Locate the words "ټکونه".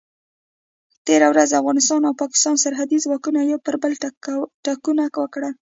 4.65-5.03